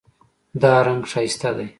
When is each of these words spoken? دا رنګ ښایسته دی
دا 0.61 0.73
رنګ 0.87 1.03
ښایسته 1.11 1.49
دی 1.57 1.67